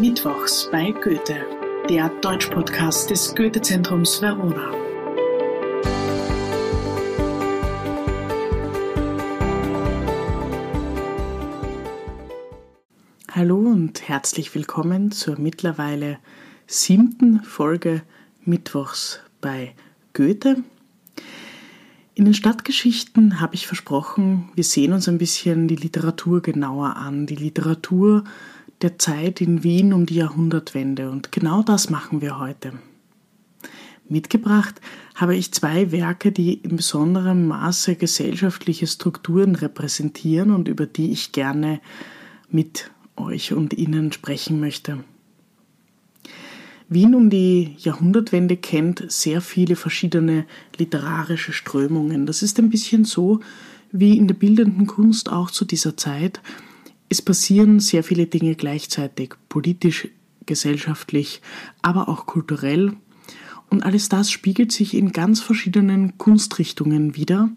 Mittwochs 0.00 0.68
bei 0.72 0.90
Goethe, 0.90 1.46
der 1.88 2.08
Deutschpodcast 2.20 3.10
des 3.10 3.32
Goethe-Zentrums 3.34 4.20
Verona. 4.20 4.72
Hallo 13.30 13.58
und 13.58 14.08
herzlich 14.08 14.52
willkommen 14.54 15.12
zur 15.12 15.38
mittlerweile 15.38 16.18
siebten 16.66 17.42
Folge 17.44 18.02
Mittwochs 18.44 19.20
bei 19.40 19.74
Goethe. 20.12 20.64
In 22.16 22.24
den 22.24 22.34
Stadtgeschichten 22.34 23.40
habe 23.40 23.54
ich 23.54 23.66
versprochen, 23.66 24.50
wir 24.54 24.64
sehen 24.64 24.92
uns 24.92 25.08
ein 25.08 25.18
bisschen 25.18 25.68
die 25.68 25.76
Literatur 25.76 26.42
genauer 26.42 26.96
an, 26.96 27.26
die 27.26 27.36
Literatur 27.36 28.24
der 28.84 28.98
Zeit 28.98 29.40
in 29.40 29.64
Wien 29.64 29.94
um 29.94 30.04
die 30.04 30.16
Jahrhundertwende. 30.16 31.10
Und 31.10 31.32
genau 31.32 31.62
das 31.62 31.88
machen 31.88 32.20
wir 32.20 32.38
heute. 32.38 32.74
Mitgebracht 34.06 34.78
habe 35.14 35.34
ich 35.34 35.52
zwei 35.52 35.90
Werke, 35.90 36.30
die 36.30 36.52
in 36.52 36.76
besonderem 36.76 37.48
Maße 37.48 37.96
gesellschaftliche 37.96 38.86
Strukturen 38.86 39.54
repräsentieren 39.54 40.50
und 40.50 40.68
über 40.68 40.84
die 40.84 41.12
ich 41.12 41.32
gerne 41.32 41.80
mit 42.50 42.90
euch 43.16 43.54
und 43.54 43.72
Ihnen 43.72 44.12
sprechen 44.12 44.60
möchte. 44.60 45.02
Wien 46.90 47.14
um 47.14 47.30
die 47.30 47.76
Jahrhundertwende 47.78 48.58
kennt 48.58 49.10
sehr 49.10 49.40
viele 49.40 49.76
verschiedene 49.76 50.44
literarische 50.76 51.54
Strömungen. 51.54 52.26
Das 52.26 52.42
ist 52.42 52.58
ein 52.58 52.68
bisschen 52.68 53.06
so 53.06 53.40
wie 53.90 54.18
in 54.18 54.28
der 54.28 54.34
bildenden 54.34 54.86
Kunst 54.86 55.32
auch 55.32 55.50
zu 55.50 55.64
dieser 55.64 55.96
Zeit. 55.96 56.42
Es 57.14 57.22
passieren 57.22 57.78
sehr 57.78 58.02
viele 58.02 58.26
Dinge 58.26 58.56
gleichzeitig, 58.56 59.34
politisch, 59.48 60.08
gesellschaftlich, 60.46 61.42
aber 61.80 62.08
auch 62.08 62.26
kulturell. 62.26 62.94
Und 63.70 63.84
alles 63.84 64.08
das 64.08 64.32
spiegelt 64.32 64.72
sich 64.72 64.94
in 64.94 65.12
ganz 65.12 65.40
verschiedenen 65.40 66.18
Kunstrichtungen 66.18 67.14
wieder. 67.14 67.50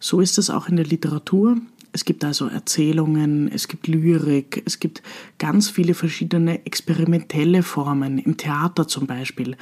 So 0.00 0.22
ist 0.22 0.38
es 0.38 0.48
auch 0.48 0.66
in 0.70 0.76
der 0.76 0.86
Literatur. 0.86 1.58
Es 1.92 2.06
gibt 2.06 2.24
also 2.24 2.46
Erzählungen, 2.46 3.48
es 3.52 3.68
gibt 3.68 3.86
Lyrik, 3.86 4.62
es 4.64 4.80
gibt 4.80 5.02
ganz 5.36 5.68
viele 5.68 5.92
verschiedene 5.92 6.64
experimentelle 6.64 7.62
Formen, 7.62 8.16
im 8.16 8.38
Theater 8.38 8.88
zum 8.88 9.06
Beispiel. 9.06 9.58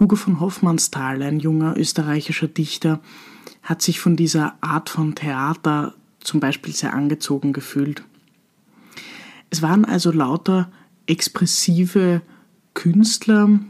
Hugo 0.00 0.16
von 0.16 0.40
Hoffmannsthal, 0.40 1.20
ein 1.20 1.40
junger 1.40 1.76
österreichischer 1.76 2.48
Dichter, 2.48 3.02
hat 3.62 3.82
sich 3.82 4.00
von 4.00 4.16
dieser 4.16 4.56
Art 4.62 4.88
von 4.88 5.14
Theater 5.14 5.92
zum 6.20 6.40
Beispiel 6.40 6.72
sehr 6.72 6.94
angezogen 6.94 7.52
gefühlt. 7.52 8.02
Es 9.52 9.60
waren 9.60 9.84
also 9.84 10.10
lauter 10.10 10.72
expressive 11.06 12.22
Künstler, 12.72 13.60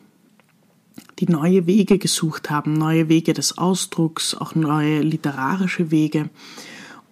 die 1.19 1.27
neue 1.27 1.67
Wege 1.67 1.99
gesucht 1.99 2.51
haben, 2.51 2.75
neue 2.75 3.09
Wege 3.09 3.33
des 3.33 3.59
Ausdrucks, 3.59 4.37
auch 4.37 4.55
neue 4.55 5.03
literarische 5.03 5.91
Wege. 5.91 6.31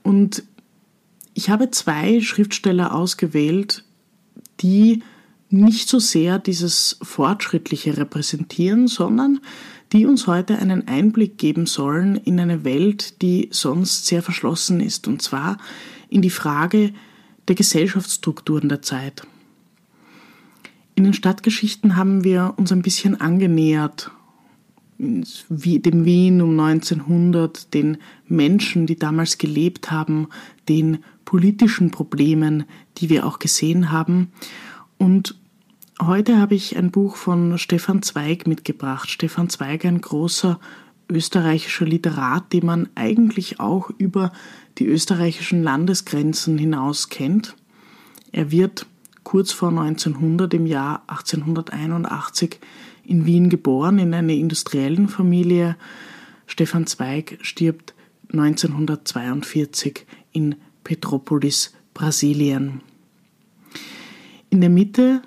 Und 0.04 0.44
ich 1.34 1.50
habe 1.50 1.72
zwei 1.72 2.20
Schriftsteller 2.20 2.94
ausgewählt, 2.94 3.84
die 4.60 5.02
nicht 5.48 5.88
so 5.88 5.98
sehr 5.98 6.38
dieses 6.38 6.96
Fortschrittliche 7.02 7.96
repräsentieren, 7.96 8.86
sondern 8.86 9.40
die 9.92 10.06
uns 10.06 10.28
heute 10.28 10.60
einen 10.60 10.86
Einblick 10.86 11.38
geben 11.38 11.66
sollen 11.66 12.14
in 12.14 12.38
eine 12.38 12.62
Welt, 12.62 13.20
die 13.20 13.48
sonst 13.50 14.06
sehr 14.06 14.22
verschlossen 14.22 14.80
ist, 14.80 15.08
und 15.08 15.22
zwar 15.22 15.58
in 16.08 16.22
die 16.22 16.30
Frage 16.30 16.92
der 17.50 17.56
Gesellschaftsstrukturen 17.56 18.68
der 18.68 18.80
Zeit. 18.80 19.26
In 20.94 21.02
den 21.02 21.14
Stadtgeschichten 21.14 21.96
haben 21.96 22.22
wir 22.22 22.54
uns 22.56 22.70
ein 22.70 22.82
bisschen 22.82 23.20
angenähert 23.20 24.12
dem 24.98 26.04
Wien 26.04 26.42
um 26.42 26.60
1900, 26.60 27.74
den 27.74 27.96
Menschen, 28.28 28.86
die 28.86 28.96
damals 28.96 29.38
gelebt 29.38 29.90
haben, 29.90 30.28
den 30.68 30.98
politischen 31.24 31.90
Problemen, 31.90 32.64
die 32.98 33.08
wir 33.08 33.26
auch 33.26 33.40
gesehen 33.40 33.90
haben. 33.90 34.30
Und 34.96 35.34
heute 36.00 36.38
habe 36.38 36.54
ich 36.54 36.76
ein 36.76 36.92
Buch 36.92 37.16
von 37.16 37.58
Stefan 37.58 38.02
Zweig 38.02 38.46
mitgebracht. 38.46 39.10
Stefan 39.10 39.48
Zweig, 39.48 39.84
ein 39.86 40.00
großer 40.00 40.60
österreichischer 41.10 41.84
Literat, 41.84 42.52
den 42.52 42.66
man 42.66 42.88
eigentlich 42.94 43.60
auch 43.60 43.90
über 43.98 44.32
die 44.78 44.86
österreichischen 44.86 45.62
Landesgrenzen 45.62 46.56
hinaus 46.56 47.08
kennt. 47.08 47.56
Er 48.32 48.50
wird 48.50 48.86
kurz 49.24 49.52
vor 49.52 49.68
1900 49.68 50.54
im 50.54 50.66
Jahr 50.66 51.02
1881 51.08 52.58
in 53.04 53.26
Wien 53.26 53.50
geboren, 53.50 53.98
in 53.98 54.14
einer 54.14 54.32
industriellen 54.32 55.08
Familie. 55.08 55.76
Stefan 56.46 56.86
Zweig 56.86 57.38
stirbt 57.42 57.94
1942 58.32 60.06
in 60.32 60.54
Petropolis, 60.84 61.74
Brasilien. 61.92 62.80
In 64.48 64.60
der 64.60 64.70
Mitte 64.70 65.22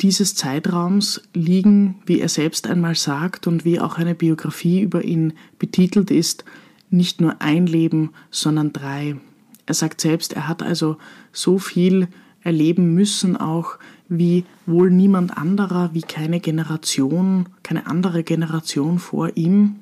dieses 0.00 0.34
Zeitraums 0.34 1.22
liegen, 1.32 2.02
wie 2.04 2.20
er 2.20 2.28
selbst 2.28 2.66
einmal 2.66 2.94
sagt 2.94 3.46
und 3.46 3.64
wie 3.64 3.80
auch 3.80 3.96
eine 3.96 4.14
Biografie 4.14 4.80
über 4.80 5.04
ihn 5.04 5.32
betitelt 5.58 6.10
ist, 6.10 6.44
nicht 6.90 7.20
nur 7.20 7.40
ein 7.40 7.66
Leben, 7.66 8.10
sondern 8.30 8.72
drei. 8.72 9.16
Er 9.64 9.74
sagt 9.74 10.00
selbst, 10.00 10.34
er 10.34 10.48
hat 10.48 10.62
also 10.62 10.98
so 11.32 11.58
viel 11.58 12.08
erleben 12.42 12.94
müssen, 12.94 13.36
auch 13.36 13.78
wie 14.08 14.44
wohl 14.66 14.90
niemand 14.90 15.36
anderer, 15.36 15.90
wie 15.94 16.02
keine 16.02 16.40
Generation, 16.40 17.48
keine 17.62 17.86
andere 17.86 18.22
Generation 18.22 18.98
vor 18.98 19.36
ihm. 19.36 19.80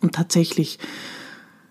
Und 0.00 0.14
tatsächlich, 0.14 0.78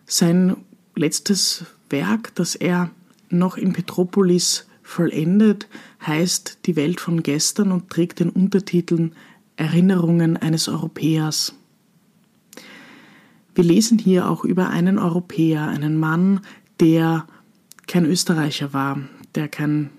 sein 0.05 0.55
letztes 0.95 1.65
Werk, 1.89 2.33
das 2.35 2.55
er 2.55 2.89
noch 3.29 3.57
in 3.57 3.73
Petropolis 3.73 4.67
vollendet, 4.83 5.67
heißt 6.07 6.59
Die 6.65 6.75
Welt 6.75 6.99
von 6.99 7.21
gestern 7.21 7.71
und 7.71 7.89
trägt 7.89 8.19
den 8.19 8.29
Untertitel 8.29 9.11
Erinnerungen 9.57 10.37
eines 10.37 10.67
Europäers. 10.67 11.53
Wir 13.53 13.63
lesen 13.63 13.97
hier 13.97 14.29
auch 14.29 14.45
über 14.45 14.69
einen 14.69 14.99
Europäer, 14.99 15.67
einen 15.67 15.97
Mann, 15.97 16.41
der 16.79 17.27
kein 17.87 18.05
Österreicher 18.05 18.73
war, 18.73 18.99
der 19.35 19.47
kein 19.47 19.89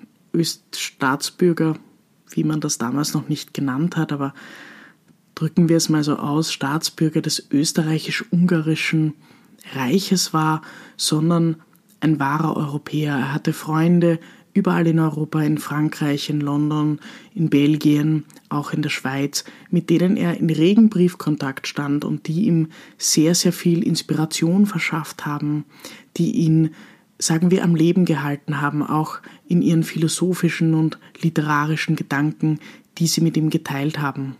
Staatsbürger, 0.74 1.74
wie 2.30 2.44
man 2.44 2.60
das 2.60 2.78
damals 2.78 3.14
noch 3.14 3.28
nicht 3.28 3.54
genannt 3.54 3.96
hat, 3.96 4.12
aber 4.12 4.32
drücken 5.34 5.68
wir 5.68 5.76
es 5.76 5.88
mal 5.88 6.04
so 6.04 6.16
aus, 6.16 6.52
Staatsbürger 6.52 7.20
des 7.20 7.48
österreichisch-ungarischen 7.50 9.14
Reiches 9.74 10.32
war, 10.32 10.62
sondern 10.96 11.56
ein 12.00 12.20
wahrer 12.20 12.56
Europäer. 12.56 13.16
Er 13.16 13.34
hatte 13.34 13.52
Freunde 13.52 14.20
überall 14.58 14.86
in 14.86 14.98
Europa, 14.98 15.42
in 15.42 15.58
Frankreich, 15.58 16.28
in 16.28 16.40
London, 16.40 17.00
in 17.34 17.48
Belgien, 17.48 18.24
auch 18.48 18.72
in 18.72 18.82
der 18.82 18.90
Schweiz, 18.90 19.44
mit 19.70 19.88
denen 19.88 20.16
er 20.16 20.36
in 20.36 20.50
regen 20.50 20.90
Briefkontakt 20.90 21.66
stand 21.66 22.04
und 22.04 22.28
die 22.28 22.44
ihm 22.44 22.68
sehr, 22.98 23.34
sehr 23.34 23.52
viel 23.52 23.82
Inspiration 23.82 24.66
verschafft 24.66 25.24
haben, 25.24 25.64
die 26.16 26.32
ihn 26.32 26.74
sagen 27.18 27.50
wir, 27.50 27.64
am 27.64 27.74
Leben 27.74 28.04
gehalten 28.04 28.60
haben, 28.60 28.82
auch 28.82 29.18
in 29.46 29.62
ihren 29.62 29.82
philosophischen 29.82 30.74
und 30.74 30.98
literarischen 31.20 31.96
Gedanken, 31.96 32.60
die 32.98 33.06
sie 33.06 33.20
mit 33.20 33.36
ihm 33.36 33.50
geteilt 33.50 33.98
haben. 33.98 34.36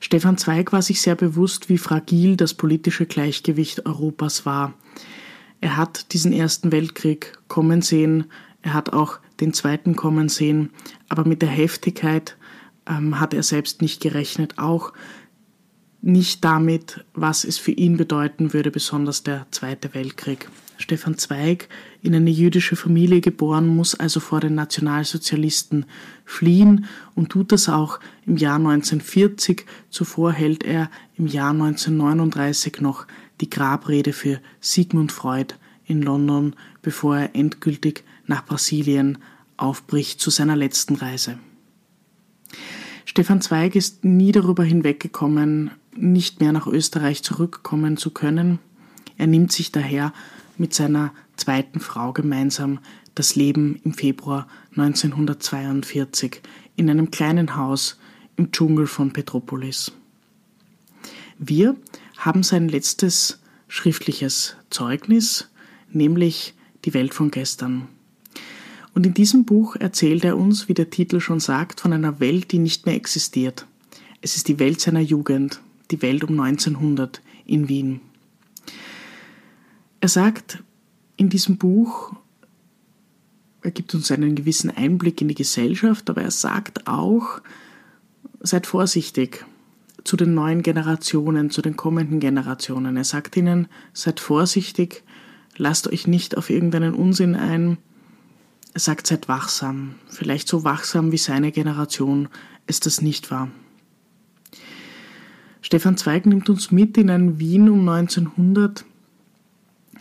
Stefan 0.00 0.36
Zweig 0.36 0.72
war 0.72 0.82
sich 0.82 1.00
sehr 1.00 1.14
bewusst, 1.14 1.68
wie 1.68 1.78
fragil 1.78 2.36
das 2.36 2.54
politische 2.54 3.06
Gleichgewicht 3.06 3.86
Europas 3.86 4.44
war. 4.44 4.74
Er 5.64 5.78
hat 5.78 6.12
diesen 6.12 6.34
Ersten 6.34 6.72
Weltkrieg 6.72 7.38
kommen 7.48 7.80
sehen, 7.80 8.26
er 8.60 8.74
hat 8.74 8.92
auch 8.92 9.18
den 9.40 9.54
Zweiten 9.54 9.96
kommen 9.96 10.28
sehen, 10.28 10.68
aber 11.08 11.24
mit 11.24 11.40
der 11.40 11.48
Heftigkeit 11.48 12.36
ähm, 12.86 13.18
hat 13.18 13.32
er 13.32 13.42
selbst 13.42 13.80
nicht 13.80 14.02
gerechnet, 14.02 14.58
auch 14.58 14.92
nicht 16.02 16.44
damit, 16.44 17.02
was 17.14 17.44
es 17.44 17.56
für 17.56 17.70
ihn 17.70 17.96
bedeuten 17.96 18.52
würde, 18.52 18.70
besonders 18.70 19.22
der 19.22 19.46
Zweite 19.52 19.94
Weltkrieg. 19.94 20.50
Stefan 20.76 21.16
Zweig, 21.16 21.70
in 22.02 22.14
eine 22.14 22.28
jüdische 22.28 22.76
Familie 22.76 23.22
geboren, 23.22 23.66
muss 23.66 23.94
also 23.94 24.20
vor 24.20 24.40
den 24.40 24.54
Nationalsozialisten 24.54 25.86
fliehen 26.26 26.84
und 27.14 27.30
tut 27.30 27.52
das 27.52 27.70
auch 27.70 28.00
im 28.26 28.36
Jahr 28.36 28.56
1940. 28.56 29.64
Zuvor 29.88 30.32
hält 30.32 30.62
er 30.62 30.90
im 31.16 31.26
Jahr 31.26 31.52
1939 31.52 32.82
noch 32.82 33.06
die 33.40 33.48
Grabrede 33.48 34.12
für 34.12 34.40
Sigmund 34.60 35.10
Freud 35.10 35.54
in 35.86 36.02
London, 36.02 36.54
bevor 36.82 37.18
er 37.18 37.34
endgültig 37.34 38.04
nach 38.26 38.44
Brasilien 38.44 39.18
aufbricht 39.56 40.20
zu 40.20 40.30
seiner 40.30 40.56
letzten 40.56 40.96
Reise. 40.96 41.38
Stefan 43.04 43.40
Zweig 43.40 43.76
ist 43.76 44.04
nie 44.04 44.32
darüber 44.32 44.64
hinweggekommen, 44.64 45.70
nicht 45.96 46.40
mehr 46.40 46.52
nach 46.52 46.66
Österreich 46.66 47.22
zurückkommen 47.22 47.96
zu 47.96 48.10
können. 48.10 48.58
Er 49.16 49.26
nimmt 49.26 49.52
sich 49.52 49.70
daher 49.70 50.12
mit 50.58 50.74
seiner 50.74 51.12
zweiten 51.36 51.80
Frau 51.80 52.12
gemeinsam 52.12 52.80
das 53.14 53.36
Leben 53.36 53.80
im 53.84 53.92
Februar 53.92 54.48
1942 54.76 56.40
in 56.76 56.90
einem 56.90 57.10
kleinen 57.10 57.56
Haus 57.56 57.98
im 58.36 58.50
Dschungel 58.50 58.86
von 58.86 59.12
Petropolis. 59.12 59.92
Wir 61.38 61.76
haben 62.16 62.42
sein 62.42 62.68
letztes 62.68 63.40
schriftliches 63.68 64.56
Zeugnis, 64.70 65.50
nämlich 65.90 66.54
die 66.84 66.94
Welt 66.94 67.14
von 67.14 67.30
gestern. 67.30 67.88
Und 68.94 69.06
in 69.06 69.14
diesem 69.14 69.44
Buch 69.44 69.76
erzählt 69.76 70.24
er 70.24 70.36
uns, 70.36 70.68
wie 70.68 70.74
der 70.74 70.90
Titel 70.90 71.20
schon 71.20 71.40
sagt, 71.40 71.80
von 71.80 71.92
einer 71.92 72.20
Welt, 72.20 72.52
die 72.52 72.58
nicht 72.58 72.86
mehr 72.86 72.94
existiert. 72.94 73.66
Es 74.20 74.36
ist 74.36 74.48
die 74.48 74.58
Welt 74.58 74.80
seiner 74.80 75.00
Jugend, 75.00 75.60
die 75.90 76.00
Welt 76.00 76.24
um 76.24 76.38
1900 76.38 77.20
in 77.44 77.68
Wien. 77.68 78.00
Er 80.00 80.08
sagt 80.08 80.62
in 81.16 81.28
diesem 81.28 81.56
Buch, 81.56 82.14
er 83.62 83.70
gibt 83.70 83.94
uns 83.94 84.10
einen 84.10 84.34
gewissen 84.34 84.70
Einblick 84.70 85.20
in 85.20 85.28
die 85.28 85.34
Gesellschaft, 85.34 86.08
aber 86.10 86.22
er 86.22 86.30
sagt 86.30 86.86
auch, 86.86 87.40
seid 88.40 88.66
vorsichtig 88.66 89.44
zu 90.04 90.16
den 90.16 90.34
neuen 90.34 90.62
Generationen, 90.62 91.50
zu 91.50 91.62
den 91.62 91.76
kommenden 91.76 92.20
Generationen. 92.20 92.96
Er 92.96 93.04
sagt 93.04 93.36
ihnen, 93.36 93.68
seid 93.94 94.20
vorsichtig, 94.20 95.02
lasst 95.56 95.88
euch 95.88 96.06
nicht 96.06 96.36
auf 96.36 96.50
irgendeinen 96.50 96.94
Unsinn 96.94 97.34
ein. 97.34 97.78
Er 98.72 98.80
sagt, 98.80 99.06
seid 99.06 99.28
wachsam, 99.28 99.94
vielleicht 100.08 100.48
so 100.48 100.64
wachsam 100.64 101.12
wie 101.12 101.18
seine 101.18 101.52
Generation 101.52 102.28
es 102.66 102.80
das 102.80 103.00
nicht 103.00 103.30
war. 103.30 103.48
Stefan 105.60 105.96
Zweig 105.96 106.26
nimmt 106.26 106.50
uns 106.50 106.70
mit 106.70 106.98
in 106.98 107.08
ein 107.08 107.38
Wien 107.38 107.70
um 107.70 107.88
1900, 107.88 108.84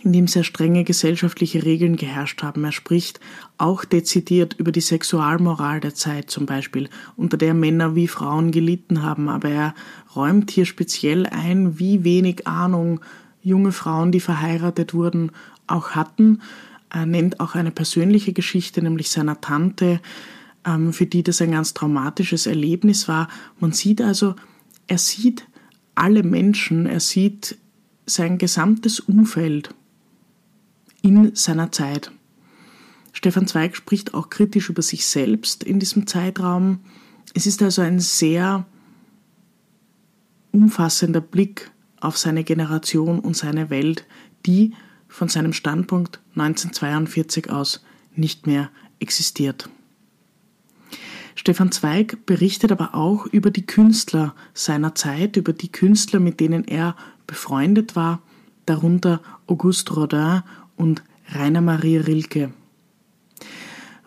in 0.03 0.11
dem 0.11 0.27
sehr 0.27 0.43
strenge 0.43 0.83
gesellschaftliche 0.83 1.63
Regeln 1.63 1.95
geherrscht 1.95 2.43
haben. 2.43 2.65
Er 2.65 2.73
spricht 2.73 3.21
auch 3.57 3.85
dezidiert 3.85 4.55
über 4.57 4.73
die 4.73 4.81
Sexualmoral 4.81 5.79
der 5.79 5.95
Zeit 5.95 6.29
zum 6.29 6.45
Beispiel, 6.45 6.89
unter 7.15 7.37
der 7.37 7.53
Männer 7.53 7.95
wie 7.95 8.09
Frauen 8.09 8.51
gelitten 8.51 9.03
haben, 9.03 9.29
aber 9.29 9.49
er 9.49 9.75
räumt 10.15 10.51
hier 10.51 10.65
speziell 10.65 11.25
ein, 11.27 11.79
wie 11.79 12.03
wenig 12.03 12.45
Ahnung 12.45 12.99
junge 13.43 13.71
Frauen, 13.71 14.11
die 14.11 14.19
verheiratet 14.19 14.93
wurden, 14.93 15.31
auch 15.67 15.91
hatten. 15.91 16.41
Er 16.89 17.05
nennt 17.05 17.39
auch 17.39 17.55
eine 17.55 17.71
persönliche 17.71 18.33
Geschichte, 18.33 18.81
nämlich 18.81 19.09
seiner 19.09 19.41
Tante, 19.41 19.99
ähm, 20.65 20.93
für 20.93 21.05
die 21.05 21.23
das 21.23 21.41
ein 21.41 21.51
ganz 21.51 21.73
traumatisches 21.73 22.47
Erlebnis 22.47 23.07
war. 23.07 23.27
Man 23.59 23.73
sieht 23.73 24.01
also, 24.01 24.35
er 24.87 24.97
sieht 24.97 25.45
alle 25.95 26.23
Menschen, 26.23 26.85
er 26.85 26.99
sieht 26.99 27.57
sein 28.05 28.37
gesamtes 28.37 28.99
Umfeld 28.99 29.73
in 31.01 31.35
seiner 31.35 31.71
Zeit. 31.71 32.11
Stefan 33.11 33.47
Zweig 33.47 33.75
spricht 33.75 34.13
auch 34.13 34.29
kritisch 34.29 34.69
über 34.69 34.81
sich 34.81 35.05
selbst 35.05 35.63
in 35.63 35.79
diesem 35.79 36.07
Zeitraum. 36.07 36.79
Es 37.33 37.45
ist 37.45 37.61
also 37.61 37.81
ein 37.81 37.99
sehr 37.99 38.65
umfassender 40.51 41.21
Blick 41.21 41.71
auf 42.03 42.17
seine 42.17 42.43
Generation 42.43 43.19
und 43.19 43.35
seine 43.35 43.69
Welt, 43.69 44.05
die 44.45 44.73
von 45.07 45.29
seinem 45.29 45.53
Standpunkt 45.53 46.19
1942 46.35 47.49
aus 47.49 47.83
nicht 48.15 48.47
mehr 48.47 48.69
existiert. 48.99 49.69
Stefan 51.35 51.71
Zweig 51.71 52.25
berichtet 52.25 52.71
aber 52.71 52.93
auch 52.93 53.25
über 53.25 53.49
die 53.49 53.65
Künstler 53.65 54.35
seiner 54.53 54.95
Zeit, 54.95 55.35
über 55.35 55.53
die 55.53 55.71
Künstler, 55.71 56.19
mit 56.19 56.39
denen 56.39 56.65
er 56.65 56.95
befreundet 57.25 57.95
war, 57.95 58.21
darunter 58.65 59.21
Auguste 59.47 59.93
Rodin 59.93 60.43
und 60.75 61.03
Rainer 61.29 61.61
Maria 61.61 62.01
Rilke. 62.01 62.53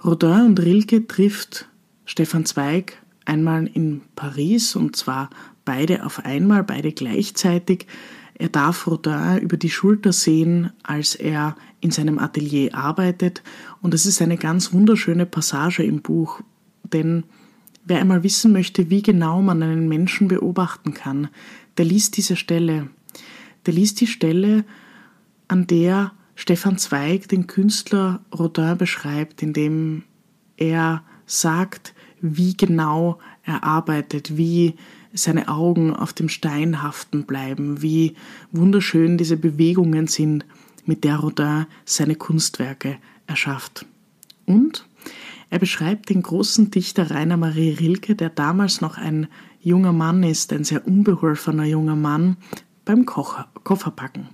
Rodin 0.05 0.43
und 0.43 0.61
Rilke 0.61 1.07
trifft 1.07 1.69
Stefan 2.05 2.47
Zweig 2.47 3.03
einmal 3.27 3.67
in 3.67 4.03
Paris 4.15 4.77
und 4.77 4.97
zwar 4.97 5.31
beide 5.65 6.05
auf 6.07 6.25
einmal, 6.25 6.65
beide 6.65 6.93
gleichzeitig. 6.93 7.87
Er 8.35 8.49
darf 8.49 8.87
Rodin 8.87 9.39
über 9.39 9.57
die 9.57 9.71
Schulter 9.71 10.13
sehen, 10.13 10.73
als 10.83 11.15
er 11.15 11.57
in 11.81 11.91
seinem 11.91 12.19
Atelier 12.19 12.75
arbeitet 12.75 13.43
und 13.83 13.95
es 13.95 14.07
ist 14.07 14.23
eine 14.23 14.37
ganz 14.37 14.73
wunderschöne 14.73 15.27
Passage 15.27 15.83
im 15.83 16.03
Buch, 16.03 16.41
denn 16.83 17.25
wer 17.85 18.01
einmal 18.01 18.23
wissen 18.23 18.53
möchte, 18.53 18.91
wie 18.91 19.03
genau 19.03 19.43
man 19.43 19.63
einen 19.63 19.89
Menschen 19.89 20.29
beobachten 20.29 20.95
kann, 20.95 21.29
der 21.79 21.85
liest 21.85 22.17
diese 22.17 22.37
Stelle. 22.37 22.89
Der 23.65 23.75
liest 23.75 24.01
die 24.01 24.07
Stelle, 24.07 24.65
an 25.49 25.67
der 25.67 26.13
Stefan 26.35 26.79
Zweig 26.79 27.29
den 27.29 27.47
Künstler 27.47 28.21
Rodin 28.37 28.77
beschreibt, 28.77 29.43
indem 29.43 30.03
er 30.57 31.03
sagt, 31.25 31.95
wie 32.21 32.57
genau 32.57 33.19
er 33.45 33.65
arbeitet, 33.65 34.37
wie 34.37 34.75
seine 35.13 35.49
Augen 35.49 35.95
auf 35.95 36.13
dem 36.13 36.29
Stein 36.29 36.83
haften 36.83 37.25
bleiben, 37.25 37.83
wie 37.83 38.15
wunderschön 38.53 39.19
diese 39.19 39.37
Bewegungen 39.37 40.07
sind, 40.07 40.45
mit 40.85 41.05
der 41.05 41.17
Rodin 41.17 41.67
seine 41.85 42.15
Kunstwerke 42.15 42.99
erschafft. 43.27 43.87
Und 44.45 44.87
er 45.51 45.59
beschreibt 45.59 46.11
den 46.11 46.23
großen 46.23 46.71
Dichter 46.71 47.11
Rainer 47.11 47.37
Marie 47.37 47.71
Rilke, 47.71 48.15
der 48.15 48.31
damals 48.31 48.81
noch 48.81 48.99
ein 48.99 49.29
junger 49.61 49.93
Mann 49.93 50.23
ist, 50.23 50.53
ein 50.53 50.65
sehr 50.65 50.87
unbeholfener 50.87 51.65
junger 51.65 51.97
Mann, 51.97 52.37
beim 52.85 53.07
Kocher, 53.07 53.49
Kofferpacken. 53.65 54.29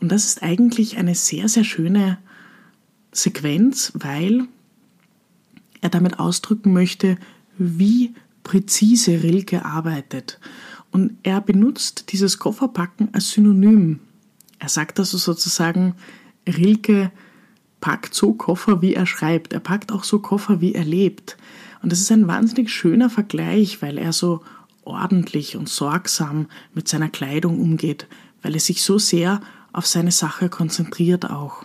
Und 0.00 0.10
das 0.10 0.24
ist 0.24 0.42
eigentlich 0.42 0.96
eine 0.96 1.14
sehr, 1.14 1.48
sehr 1.48 1.64
schöne 1.64 2.18
Sequenz, 3.12 3.92
weil 3.94 4.46
er 5.80 5.90
damit 5.90 6.18
ausdrücken 6.18 6.72
möchte, 6.72 7.16
wie 7.58 8.14
präzise 8.42 9.22
Rilke 9.22 9.64
arbeitet. 9.64 10.38
Und 10.90 11.12
er 11.22 11.40
benutzt 11.40 12.12
dieses 12.12 12.38
Kofferpacken 12.38 13.10
als 13.12 13.30
Synonym. 13.30 14.00
Er 14.58 14.68
sagt 14.68 14.98
also 14.98 15.18
sozusagen, 15.18 15.94
Rilke 16.46 17.12
packt 17.80 18.14
so 18.14 18.34
Koffer, 18.34 18.82
wie 18.82 18.94
er 18.94 19.06
schreibt. 19.06 19.52
Er 19.52 19.60
packt 19.60 19.92
auch 19.92 20.04
so 20.04 20.18
Koffer, 20.18 20.60
wie 20.60 20.74
er 20.74 20.84
lebt. 20.84 21.36
Und 21.82 21.92
das 21.92 22.00
ist 22.00 22.12
ein 22.12 22.28
wahnsinnig 22.28 22.70
schöner 22.70 23.08
Vergleich, 23.08 23.80
weil 23.82 23.98
er 23.98 24.12
so 24.12 24.42
ordentlich 24.84 25.56
und 25.56 25.68
sorgsam 25.68 26.46
mit 26.74 26.88
seiner 26.88 27.08
Kleidung 27.08 27.60
umgeht, 27.60 28.06
weil 28.42 28.54
er 28.54 28.60
sich 28.60 28.82
so 28.82 28.98
sehr 28.98 29.40
auf 29.72 29.86
seine 29.86 30.10
Sache 30.10 30.48
konzentriert 30.48 31.30
auch. 31.30 31.64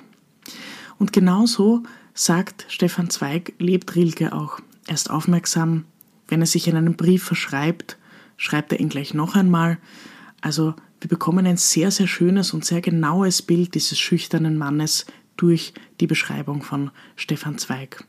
Und 0.98 1.12
genauso 1.12 1.84
sagt 2.16 2.66
Stefan 2.70 3.12
Zweig, 3.12 3.54
lebt 3.60 3.96
Rilke 3.96 4.34
auch. 4.34 4.60
Er 4.88 4.96
ist 4.96 5.12
aufmerksam, 5.12 5.86
wenn 6.28 6.42
er 6.42 6.48
sich 6.48 6.68
in 6.68 6.76
einem 6.76 6.96
Brief 6.96 7.24
verschreibt, 7.24 7.98
schreibt 8.38 8.72
er 8.72 8.80
ihn 8.80 8.90
gleich 8.90 9.14
noch 9.14 9.36
einmal. 9.36 9.78
Also 10.42 10.74
wir 11.00 11.10
bekommen 11.10 11.46
ein 11.46 11.58
sehr, 11.58 11.92
sehr 11.92 12.08
schönes 12.08 12.54
und 12.54 12.66
sehr 12.66 12.82
genaues 12.82 13.44
Bild 13.44 13.76
dieses 13.76 14.00
schüchternen 14.00 14.58
Mannes, 14.58 15.06
durch 15.38 15.74
die 16.00 16.08
Beschreibung 16.08 16.62
von 16.62 16.92
Stefan 17.16 17.58
Zweig. 17.58 18.04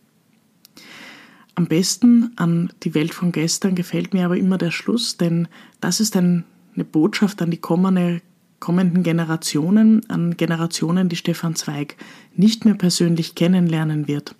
Am 1.55 1.67
besten 1.67 2.33
an 2.37 2.73
die 2.83 2.95
Welt 2.95 3.15
von 3.15 3.33
gestern 3.33 3.75
gefällt 3.75 4.13
mir 4.13 4.27
aber 4.27 4.37
immer 4.37 4.59
der 4.59 4.71
Schluss, 4.71 5.17
denn 5.17 5.49
das 5.81 6.01
ist 6.01 6.17
ein, 6.17 6.45
eine 6.75 6.85
Botschaft 6.85 7.41
an 7.41 7.51
die 7.51 7.57
kommende, 7.57 8.21
kommenden 8.61 9.03
Generationen, 9.03 10.09
an 10.09 10.37
Generationen, 10.37 11.09
die 11.09 11.17
Stefan 11.17 11.55
Zweig 11.55 11.97
nicht 12.35 12.65
mehr 12.65 12.75
persönlich 12.75 13.35
kennenlernen 13.35 14.09
wird. 14.09 14.35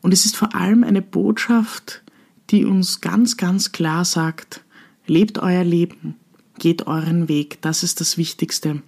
Und 0.00 0.12
es 0.12 0.24
ist 0.26 0.36
vor 0.36 0.54
allem 0.54 0.82
eine 0.84 1.02
Botschaft, 1.02 2.02
die 2.50 2.64
uns 2.64 3.00
ganz, 3.00 3.36
ganz 3.36 3.72
klar 3.72 4.04
sagt, 4.04 4.62
lebt 5.06 5.38
euer 5.38 5.64
Leben, 5.64 6.16
geht 6.58 6.86
euren 6.86 7.28
Weg, 7.28 7.60
das 7.62 7.82
ist 7.82 8.00
das 8.00 8.18
Wichtigste. 8.18 8.82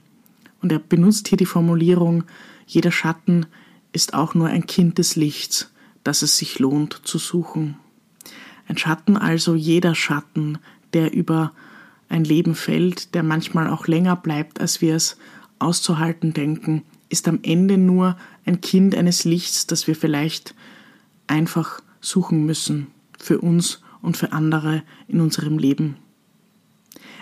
Und 0.60 0.72
er 0.72 0.78
benutzt 0.78 1.28
hier 1.28 1.38
die 1.38 1.46
Formulierung, 1.46 2.24
jeder 2.66 2.92
Schatten 2.92 3.46
ist 3.92 4.14
auch 4.14 4.34
nur 4.34 4.48
ein 4.48 4.66
Kind 4.66 4.98
des 4.98 5.16
Lichts, 5.16 5.72
das 6.02 6.22
es 6.22 6.36
sich 6.36 6.58
lohnt 6.58 7.00
zu 7.04 7.18
suchen. 7.18 7.76
Ein 8.66 8.78
Schatten 8.78 9.16
also 9.16 9.54
jeder 9.54 9.94
Schatten, 9.94 10.58
der 10.92 11.12
über 11.12 11.52
ein 12.08 12.24
Leben 12.24 12.54
fällt, 12.54 13.14
der 13.14 13.22
manchmal 13.22 13.68
auch 13.68 13.86
länger 13.86 14.16
bleibt, 14.16 14.60
als 14.60 14.80
wir 14.80 14.94
es 14.94 15.16
auszuhalten 15.58 16.32
denken, 16.32 16.82
ist 17.08 17.28
am 17.28 17.40
Ende 17.42 17.78
nur 17.78 18.16
ein 18.44 18.60
Kind 18.60 18.94
eines 18.94 19.24
Lichts, 19.24 19.66
das 19.66 19.86
wir 19.86 19.96
vielleicht 19.96 20.54
einfach 21.26 21.80
suchen 22.00 22.44
müssen 22.44 22.88
für 23.18 23.40
uns 23.40 23.82
und 24.02 24.16
für 24.16 24.32
andere 24.32 24.82
in 25.08 25.20
unserem 25.20 25.58
Leben. 25.58 25.96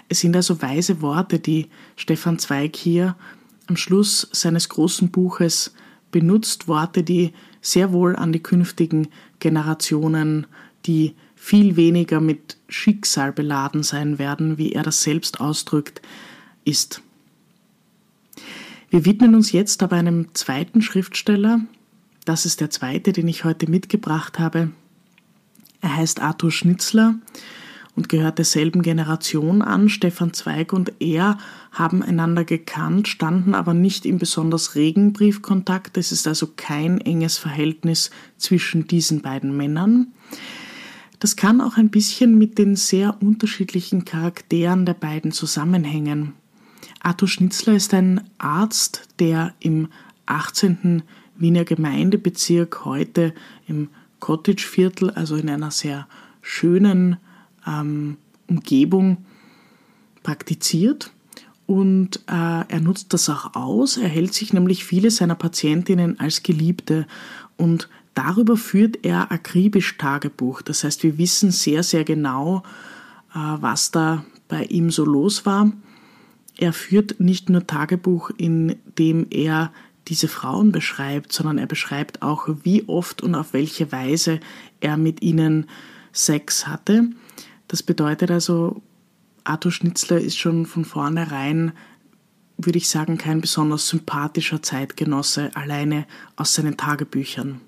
Es 0.08 0.20
sind 0.20 0.34
also 0.34 0.60
weise 0.60 1.00
Worte, 1.00 1.38
die 1.38 1.68
Stefan 1.96 2.38
Zweig 2.38 2.76
hier 2.76 3.16
am 3.66 3.76
Schluss 3.76 4.28
seines 4.32 4.68
großen 4.68 5.10
Buches 5.10 5.74
benutzt 6.10 6.68
Worte, 6.68 7.02
die 7.02 7.32
sehr 7.60 7.92
wohl 7.92 8.16
an 8.16 8.32
die 8.32 8.42
künftigen 8.42 9.08
Generationen, 9.38 10.46
die 10.84 11.14
viel 11.42 11.74
weniger 11.74 12.20
mit 12.20 12.56
Schicksal 12.68 13.32
beladen 13.32 13.82
sein 13.82 14.20
werden, 14.20 14.58
wie 14.58 14.74
er 14.74 14.84
das 14.84 15.02
selbst 15.02 15.40
ausdrückt, 15.40 16.00
ist. 16.64 17.02
Wir 18.90 19.04
widmen 19.04 19.34
uns 19.34 19.50
jetzt 19.50 19.82
aber 19.82 19.96
einem 19.96 20.32
zweiten 20.34 20.82
Schriftsteller, 20.82 21.60
Das 22.24 22.46
ist 22.46 22.60
der 22.60 22.70
zweite, 22.70 23.12
den 23.12 23.26
ich 23.26 23.42
heute 23.42 23.68
mitgebracht 23.68 24.38
habe. 24.38 24.70
Er 25.80 25.96
heißt 25.96 26.20
Arthur 26.20 26.52
Schnitzler 26.52 27.16
und 27.96 28.08
gehört 28.08 28.38
derselben 28.38 28.82
Generation 28.82 29.62
an. 29.62 29.88
Stefan 29.88 30.32
Zweig 30.32 30.72
und 30.72 30.92
er 31.00 31.38
haben 31.72 32.04
einander 32.04 32.44
gekannt, 32.44 33.08
standen 33.08 33.56
aber 33.56 33.74
nicht 33.74 34.06
in 34.06 34.18
besonders 34.18 34.76
regen 34.76 35.12
Briefkontakt. 35.12 35.96
Es 35.96 36.12
ist 36.12 36.28
also 36.28 36.50
kein 36.54 37.00
enges 37.00 37.36
Verhältnis 37.36 38.12
zwischen 38.38 38.86
diesen 38.86 39.22
beiden 39.22 39.56
Männern. 39.56 40.12
Das 41.22 41.36
kann 41.36 41.60
auch 41.60 41.76
ein 41.76 41.88
bisschen 41.88 42.36
mit 42.36 42.58
den 42.58 42.74
sehr 42.74 43.22
unterschiedlichen 43.22 44.04
Charakteren 44.04 44.84
der 44.84 44.94
beiden 44.94 45.30
zusammenhängen. 45.30 46.32
Arthur 46.98 47.28
Schnitzler 47.28 47.74
ist 47.74 47.94
ein 47.94 48.22
Arzt, 48.38 49.02
der 49.20 49.54
im 49.60 49.86
18. 50.26 51.04
Wiener 51.36 51.64
Gemeindebezirk 51.64 52.84
heute 52.84 53.34
im 53.68 53.88
Cottage-Viertel, 54.18 55.10
also 55.10 55.36
in 55.36 55.48
einer 55.48 55.70
sehr 55.70 56.08
schönen 56.40 57.18
ähm, 57.68 58.16
Umgebung 58.48 59.18
praktiziert 60.24 61.12
und 61.66 62.16
äh, 62.26 62.64
er 62.66 62.80
nutzt 62.80 63.12
das 63.12 63.28
auch 63.28 63.54
aus. 63.54 63.96
Er 63.96 64.08
hält 64.08 64.34
sich 64.34 64.52
nämlich 64.52 64.84
viele 64.84 65.12
seiner 65.12 65.36
Patientinnen 65.36 66.18
als 66.18 66.42
Geliebte 66.42 67.06
und 67.56 67.88
darüber 68.14 68.56
führt 68.56 69.04
er 69.04 69.32
akribisch 69.32 69.96
Tagebuch. 69.98 70.62
Das 70.62 70.84
heißt, 70.84 71.02
wir 71.02 71.18
wissen 71.18 71.50
sehr, 71.50 71.82
sehr 71.82 72.04
genau, 72.04 72.62
äh, 73.34 73.38
was 73.38 73.90
da 73.90 74.24
bei 74.48 74.64
ihm 74.64 74.90
so 74.90 75.04
los 75.04 75.46
war. 75.46 75.72
Er 76.58 76.72
führt 76.72 77.18
nicht 77.20 77.48
nur 77.48 77.66
Tagebuch, 77.66 78.30
in 78.36 78.76
dem 78.98 79.26
er 79.30 79.72
diese 80.08 80.28
Frauen 80.28 80.72
beschreibt, 80.72 81.32
sondern 81.32 81.58
er 81.58 81.66
beschreibt 81.66 82.22
auch, 82.22 82.48
wie 82.62 82.88
oft 82.88 83.22
und 83.22 83.34
auf 83.34 83.52
welche 83.52 83.92
Weise 83.92 84.40
er 84.80 84.96
mit 84.96 85.22
ihnen 85.22 85.66
Sex 86.12 86.66
hatte. 86.66 87.10
Das 87.68 87.82
bedeutet 87.82 88.30
also, 88.30 88.82
Arthur 89.44 89.72
Schnitzler 89.72 90.18
ist 90.20 90.38
schon 90.38 90.66
von 90.66 90.84
vornherein, 90.84 91.72
würde 92.58 92.78
ich 92.78 92.88
sagen, 92.88 93.16
kein 93.18 93.40
besonders 93.40 93.88
sympathischer 93.88 94.62
Zeitgenosse, 94.62 95.50
alleine 95.54 96.06
aus 96.36 96.54
seinen 96.54 96.76
Tagebüchern. 96.76 97.60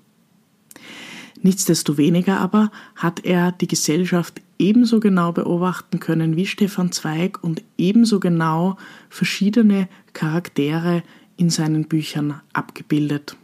Nichtsdestoweniger 1.41 2.39
aber 2.39 2.71
hat 2.95 3.25
er 3.25 3.51
die 3.51 3.67
Gesellschaft 3.67 4.41
ebenso 4.57 4.99
genau 4.99 5.31
beobachten 5.31 5.99
können 5.99 6.35
wie 6.35 6.45
Stefan 6.45 6.91
Zweig 6.91 7.43
und 7.43 7.63
ebenso 7.77 8.19
genau 8.19 8.77
verschiedene 9.09 9.87
Charaktere 10.13 11.03
in 11.37 11.49
seinen 11.49 11.85
Büchern 11.85 12.41
abgebildet. 12.53 13.35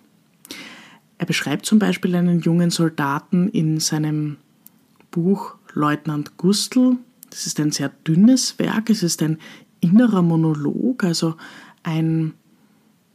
Er 1.18 1.26
beschreibt 1.26 1.66
zum 1.66 1.80
Beispiel 1.80 2.16
einen 2.16 2.40
jungen 2.40 2.72
Soldaten 2.72 3.50
in 3.50 3.80
seinem 3.80 4.38
Buch 5.12 5.56
Leutnant 5.74 6.38
Gustl. 6.38 6.98
Das 7.30 7.46
ist 7.46 7.60
ein 7.60 7.72
sehr 7.72 7.90
dünnes 7.90 8.58
Werk, 8.58 8.90
es 8.90 9.04
ist 9.04 9.22
ein 9.22 9.38
innerer 9.82 10.22
Monolog, 10.22 11.04
also 11.04 11.36
ein 11.84 12.34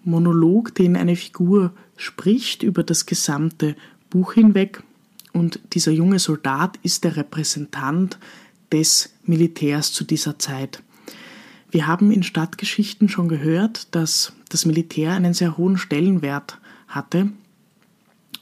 Monolog, 0.05 0.75
den 0.75 0.97
eine 0.97 1.17
Figur 1.17 1.73
spricht 1.97 2.63
über 2.63 2.83
das 2.83 3.07
gesamte 3.07 3.75
Buch 4.11 4.35
hinweg. 4.35 4.83
Und 5.33 5.61
dieser 5.73 5.93
junge 5.93 6.19
Soldat 6.19 6.79
ist 6.83 7.05
der 7.05 7.17
Repräsentant 7.17 8.19
des 8.73 9.15
Militärs 9.25 9.93
zu 9.93 10.05
dieser 10.05 10.39
Zeit. 10.39 10.83
Wir 11.71 11.87
haben 11.87 12.11
in 12.11 12.23
Stadtgeschichten 12.23 13.09
schon 13.09 13.29
gehört, 13.29 13.95
dass 13.95 14.33
das 14.49 14.65
Militär 14.65 15.13
einen 15.13 15.35
sehr 15.35 15.57
hohen 15.57 15.77
Stellenwert 15.77 16.59
hatte 16.89 17.31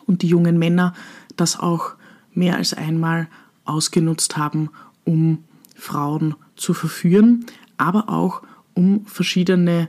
und 0.06 0.22
die 0.22 0.28
jungen 0.28 0.58
Männer 0.58 0.94
das 1.36 1.58
auch 1.58 1.94
mehr 2.32 2.56
als 2.56 2.74
einmal 2.74 3.28
ausgenutzt 3.64 4.36
haben, 4.36 4.70
um 5.04 5.44
Frauen 5.74 6.34
zu 6.56 6.74
verführen, 6.74 7.46
aber 7.76 8.08
auch 8.08 8.42
um 8.74 9.06
verschiedene, 9.06 9.88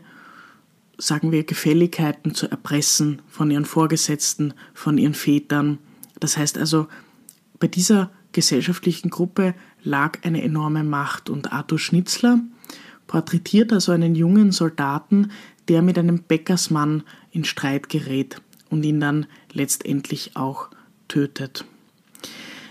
sagen 0.97 1.31
wir, 1.31 1.43
Gefälligkeiten 1.43 2.33
zu 2.33 2.49
erpressen 2.49 3.21
von 3.27 3.51
ihren 3.51 3.65
Vorgesetzten, 3.65 4.53
von 4.73 4.97
ihren 4.97 5.13
Vätern. 5.13 5.77
Das 6.19 6.37
heißt 6.37 6.57
also, 6.57 6.87
bei 7.59 7.67
dieser 7.67 8.11
gesellschaftlichen 8.31 9.09
Gruppe 9.09 9.55
lag 9.83 10.19
eine 10.23 10.41
enorme 10.41 10.83
Macht 10.83 11.29
und 11.29 11.51
Arthur 11.51 11.79
Schnitzler 11.79 12.39
porträtiert 13.07 13.71
also 13.71 13.91
einen 13.91 14.15
jungen 14.15 14.51
Soldaten, 14.51 15.31
der 15.67 15.81
mit 15.81 15.97
einem 15.97 16.23
Bäckersmann 16.23 17.03
in 17.31 17.43
Streit 17.43 17.89
gerät 17.89 18.41
und 18.69 18.83
ihn 18.83 18.99
dann 18.99 19.25
letztendlich 19.51 20.35
auch 20.35 20.69
tötet. 21.07 21.65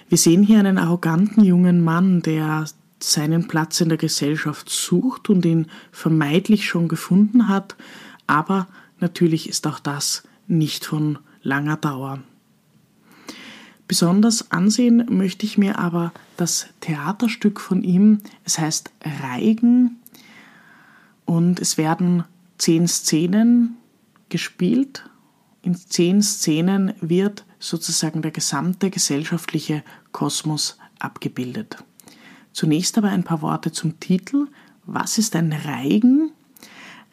Wir 0.08 0.18
sehen 0.18 0.42
hier 0.42 0.58
einen 0.58 0.78
arroganten 0.78 1.44
jungen 1.44 1.82
Mann, 1.82 2.22
der 2.22 2.66
seinen 3.00 3.48
Platz 3.48 3.80
in 3.80 3.88
der 3.88 3.98
Gesellschaft 3.98 4.68
sucht 4.70 5.28
und 5.28 5.44
ihn 5.44 5.66
vermeidlich 5.92 6.66
schon 6.66 6.88
gefunden 6.88 7.48
hat, 7.48 7.76
aber 8.26 8.68
natürlich 9.00 9.48
ist 9.48 9.66
auch 9.66 9.78
das 9.78 10.22
nicht 10.46 10.84
von 10.84 11.18
langer 11.42 11.76
Dauer. 11.76 12.22
Besonders 13.86 14.50
ansehen 14.50 15.04
möchte 15.10 15.44
ich 15.44 15.58
mir 15.58 15.78
aber 15.78 16.12
das 16.36 16.68
Theaterstück 16.80 17.60
von 17.60 17.82
ihm. 17.82 18.20
Es 18.44 18.58
heißt 18.58 18.90
Reigen 19.22 20.00
und 21.26 21.60
es 21.60 21.76
werden 21.76 22.24
zehn 22.58 22.88
Szenen 22.88 23.76
gespielt. 24.30 25.08
In 25.62 25.74
zehn 25.74 26.22
Szenen 26.22 26.94
wird 27.00 27.44
sozusagen 27.58 28.22
der 28.22 28.30
gesamte 28.30 28.90
gesellschaftliche 28.90 29.82
Kosmos 30.12 30.78
abgebildet. 30.98 31.78
Zunächst 32.52 32.96
aber 32.98 33.08
ein 33.08 33.24
paar 33.24 33.42
Worte 33.42 33.72
zum 33.72 34.00
Titel. 34.00 34.46
Was 34.86 35.18
ist 35.18 35.36
ein 35.36 35.52
Reigen? 35.52 36.32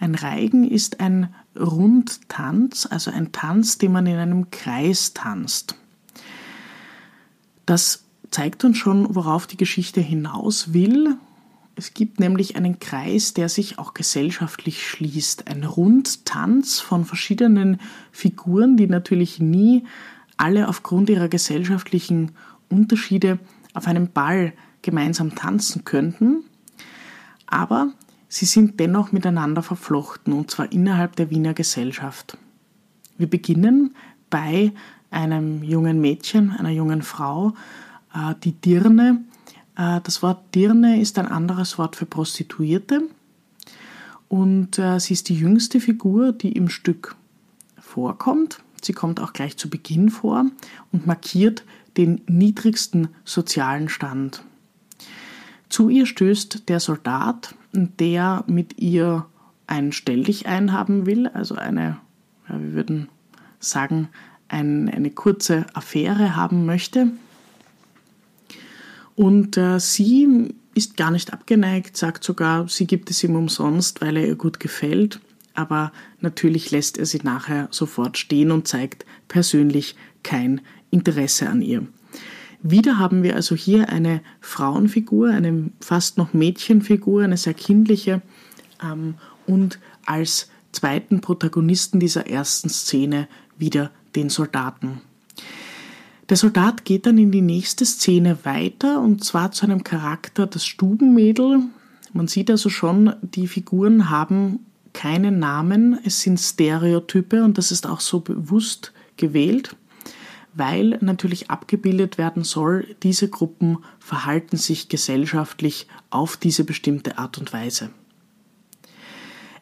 Ein 0.01 0.15
Reigen 0.15 0.67
ist 0.67 0.99
ein 0.99 1.31
Rundtanz, 1.55 2.87
also 2.89 3.11
ein 3.11 3.31
Tanz, 3.31 3.77
den 3.77 3.91
man 3.91 4.07
in 4.07 4.17
einem 4.17 4.49
Kreis 4.49 5.13
tanzt. 5.13 5.75
Das 7.67 8.03
zeigt 8.31 8.63
uns 8.63 8.79
schon, 8.79 9.13
worauf 9.13 9.45
die 9.45 9.57
Geschichte 9.57 10.01
hinaus 10.01 10.73
will. 10.73 11.17
Es 11.75 11.93
gibt 11.93 12.19
nämlich 12.19 12.55
einen 12.55 12.79
Kreis, 12.79 13.35
der 13.35 13.47
sich 13.47 13.77
auch 13.77 13.93
gesellschaftlich 13.93 14.87
schließt. 14.87 15.47
Ein 15.47 15.63
Rundtanz 15.63 16.79
von 16.79 17.05
verschiedenen 17.05 17.79
Figuren, 18.11 18.77
die 18.77 18.87
natürlich 18.87 19.39
nie 19.39 19.83
alle 20.35 20.67
aufgrund 20.67 21.11
ihrer 21.11 21.27
gesellschaftlichen 21.27 22.31
Unterschiede 22.69 23.37
auf 23.75 23.85
einem 23.85 24.09
Ball 24.09 24.53
gemeinsam 24.81 25.35
tanzen 25.35 25.85
könnten, 25.85 26.43
aber 27.45 27.93
sie 28.31 28.45
sind 28.45 28.79
dennoch 28.79 29.11
miteinander 29.11 29.61
verflochten 29.61 30.31
und 30.33 30.49
zwar 30.49 30.71
innerhalb 30.71 31.17
der 31.17 31.29
Wiener 31.29 31.53
Gesellschaft. 31.53 32.37
Wir 33.17 33.29
beginnen 33.29 33.93
bei 34.29 34.71
einem 35.09 35.61
jungen 35.63 35.99
Mädchen, 35.99 36.51
einer 36.51 36.69
jungen 36.69 37.01
Frau, 37.01 37.53
äh, 38.15 38.33
die 38.41 38.53
Dirne. 38.53 39.21
Äh, 39.75 39.99
das 40.03 40.23
Wort 40.23 40.55
Dirne 40.55 41.01
ist 41.01 41.19
ein 41.19 41.27
anderes 41.27 41.77
Wort 41.77 41.97
für 41.97 42.05
Prostituierte 42.05 43.03
und 44.29 44.79
äh, 44.79 44.97
sie 44.99 45.13
ist 45.13 45.27
die 45.27 45.35
jüngste 45.35 45.81
Figur, 45.81 46.31
die 46.31 46.53
im 46.53 46.69
Stück 46.69 47.17
vorkommt. 47.77 48.63
Sie 48.81 48.93
kommt 48.93 49.19
auch 49.19 49.33
gleich 49.33 49.57
zu 49.57 49.69
Beginn 49.69 50.09
vor 50.09 50.45
und 50.93 51.05
markiert 51.05 51.65
den 51.97 52.21
niedrigsten 52.27 53.09
sozialen 53.25 53.89
Stand. 53.89 54.41
Zu 55.71 55.89
ihr 55.89 56.05
stößt 56.05 56.69
der 56.69 56.79
Soldat, 56.79 57.55
der 57.73 58.43
mit 58.45 58.77
ihr 58.77 59.25
ein 59.65 59.91
Stelldichein 59.91 60.71
haben 60.71 61.07
will, 61.07 61.27
also 61.27 61.55
eine, 61.55 61.97
ja, 62.47 62.61
wir 62.61 62.73
würden 62.73 63.09
sagen, 63.59 64.09
ein, 64.47 64.87
eine 64.89 65.09
kurze 65.09 65.65
Affäre 65.73 66.35
haben 66.35 66.65
möchte. 66.67 67.07
Und 69.15 69.57
äh, 69.57 69.79
sie 69.79 70.53
ist 70.75 70.97
gar 70.97 71.09
nicht 71.09 71.33
abgeneigt, 71.33 71.97
sagt 71.97 72.23
sogar, 72.23 72.67
sie 72.67 72.85
gibt 72.85 73.09
es 73.09 73.23
ihm 73.23 73.35
umsonst, 73.35 74.01
weil 74.01 74.17
er 74.17 74.27
ihr 74.27 74.35
gut 74.35 74.59
gefällt 74.59 75.19
aber 75.53 75.91
natürlich 76.19 76.71
lässt 76.71 76.97
er 76.97 77.05
sie 77.05 77.19
nachher 77.23 77.67
sofort 77.71 78.17
stehen 78.17 78.51
und 78.51 78.67
zeigt 78.67 79.05
persönlich 79.27 79.95
kein 80.23 80.61
Interesse 80.89 81.49
an 81.49 81.61
ihr. 81.61 81.85
Wieder 82.63 82.99
haben 82.99 83.23
wir 83.23 83.35
also 83.35 83.55
hier 83.55 83.89
eine 83.89 84.21
Frauenfigur, 84.39 85.29
eine 85.29 85.71
fast 85.79 86.17
noch 86.17 86.33
Mädchenfigur, 86.33 87.23
eine 87.23 87.37
sehr 87.37 87.55
kindliche 87.55 88.21
ähm, 88.83 89.15
und 89.47 89.79
als 90.05 90.49
zweiten 90.71 91.21
Protagonisten 91.21 91.99
dieser 91.99 92.27
ersten 92.27 92.69
Szene 92.69 93.27
wieder 93.57 93.91
den 94.15 94.29
Soldaten. 94.29 95.01
Der 96.29 96.37
Soldat 96.37 96.85
geht 96.85 97.07
dann 97.07 97.17
in 97.17 97.31
die 97.31 97.41
nächste 97.41 97.85
Szene 97.85 98.37
weiter 98.43 99.01
und 99.01 99.23
zwar 99.23 99.51
zu 99.51 99.65
einem 99.65 99.83
Charakter, 99.83 100.47
das 100.47 100.65
Stubenmädel. 100.65 101.59
Man 102.13 102.27
sieht 102.27 102.49
also 102.49 102.69
schon, 102.69 103.13
die 103.21 103.47
Figuren 103.47 104.09
haben 104.09 104.59
keine 104.93 105.31
Namen, 105.31 105.97
es 106.03 106.21
sind 106.21 106.39
Stereotype 106.39 107.43
und 107.43 107.57
das 107.57 107.71
ist 107.71 107.87
auch 107.87 107.99
so 107.99 108.19
bewusst 108.19 108.93
gewählt, 109.17 109.75
weil 110.53 110.97
natürlich 111.01 111.49
abgebildet 111.49 112.17
werden 112.17 112.43
soll, 112.43 112.95
diese 113.03 113.29
Gruppen 113.29 113.77
verhalten 113.99 114.57
sich 114.57 114.89
gesellschaftlich 114.89 115.87
auf 116.09 116.37
diese 116.37 116.63
bestimmte 116.63 117.17
Art 117.17 117.37
und 117.37 117.53
Weise. 117.53 117.89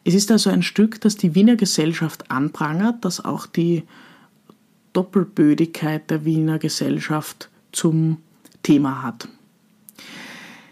Es 0.04 0.14
ist 0.14 0.30
also 0.30 0.50
ein 0.50 0.62
Stück, 0.62 1.00
das 1.00 1.16
die 1.16 1.34
Wiener 1.34 1.56
Gesellschaft 1.56 2.30
anprangert, 2.30 3.04
das 3.04 3.24
auch 3.24 3.46
die 3.46 3.84
Doppelbödigkeit 4.92 6.10
der 6.10 6.24
Wiener 6.24 6.58
Gesellschaft 6.58 7.50
zum 7.72 8.18
Thema 8.62 9.02
hat. 9.02 9.28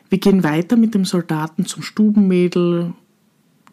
Wir 0.08 0.18
gehen 0.18 0.42
weiter 0.42 0.76
mit 0.76 0.94
dem 0.94 1.04
Soldaten 1.04 1.66
zum 1.66 1.82
Stubenmädel, 1.82 2.94